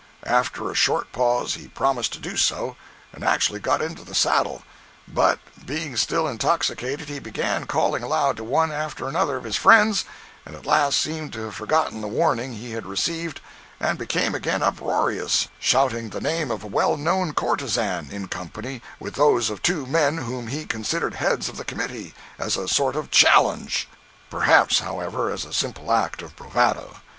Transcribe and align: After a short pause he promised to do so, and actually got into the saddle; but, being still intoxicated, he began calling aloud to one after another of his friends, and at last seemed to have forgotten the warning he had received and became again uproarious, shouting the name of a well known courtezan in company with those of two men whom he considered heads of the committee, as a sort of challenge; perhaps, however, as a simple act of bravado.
After 0.25 0.71
a 0.71 0.73
short 0.73 1.11
pause 1.11 1.53
he 1.53 1.67
promised 1.67 2.11
to 2.13 2.19
do 2.19 2.35
so, 2.35 2.75
and 3.13 3.23
actually 3.23 3.59
got 3.59 3.83
into 3.83 4.03
the 4.03 4.15
saddle; 4.15 4.63
but, 5.07 5.37
being 5.63 5.95
still 5.95 6.27
intoxicated, 6.27 7.07
he 7.07 7.19
began 7.19 7.67
calling 7.67 8.01
aloud 8.01 8.37
to 8.37 8.43
one 8.43 8.71
after 8.71 9.07
another 9.07 9.37
of 9.37 9.43
his 9.43 9.57
friends, 9.57 10.03
and 10.43 10.55
at 10.55 10.65
last 10.65 10.99
seemed 10.99 11.33
to 11.33 11.43
have 11.45 11.53
forgotten 11.53 12.01
the 12.01 12.07
warning 12.07 12.53
he 12.53 12.71
had 12.71 12.87
received 12.87 13.41
and 13.79 13.99
became 13.99 14.33
again 14.33 14.63
uproarious, 14.63 15.49
shouting 15.59 16.09
the 16.09 16.19
name 16.19 16.49
of 16.49 16.63
a 16.63 16.67
well 16.67 16.97
known 16.97 17.31
courtezan 17.31 18.09
in 18.09 18.27
company 18.27 18.81
with 18.99 19.13
those 19.13 19.51
of 19.51 19.61
two 19.61 19.85
men 19.85 20.17
whom 20.17 20.47
he 20.47 20.65
considered 20.65 21.13
heads 21.13 21.47
of 21.47 21.57
the 21.57 21.63
committee, 21.63 22.15
as 22.39 22.57
a 22.57 22.67
sort 22.67 22.95
of 22.95 23.11
challenge; 23.11 23.87
perhaps, 24.31 24.79
however, 24.79 25.29
as 25.29 25.45
a 25.45 25.53
simple 25.53 25.91
act 25.91 26.23
of 26.23 26.35
bravado. 26.35 27.01